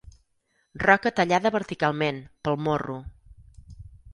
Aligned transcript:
Roca 0.83 1.11
tallada 1.19 1.51
verticalment, 1.57 2.19
pel 2.49 2.59
morro. 2.69 2.97